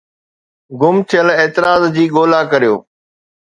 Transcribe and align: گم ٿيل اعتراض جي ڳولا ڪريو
گم 0.81 0.95
ٿيل 1.09 1.27
اعتراض 1.39 1.81
جي 1.95 2.05
ڳولا 2.15 2.41
ڪريو 2.51 2.75